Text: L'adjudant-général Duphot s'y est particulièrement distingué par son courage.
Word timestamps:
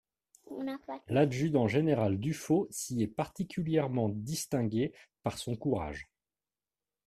L'adjudant-général 1.09 2.17
Duphot 2.17 2.67
s'y 2.71 3.03
est 3.03 3.07
particulièrement 3.07 4.09
distingué 4.09 4.93
par 5.21 5.37
son 5.37 5.55
courage. 5.55 6.09